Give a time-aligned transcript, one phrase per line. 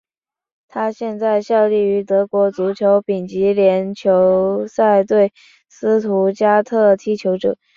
[0.67, 5.31] 他现在效力于德国足球丙级联赛球队
[5.69, 7.55] 斯图加特踢球者。